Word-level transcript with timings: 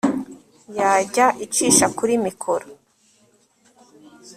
yajya 0.77 1.25
icisha 1.45 1.85
kuri 1.97 2.13
mikoro 2.25 2.67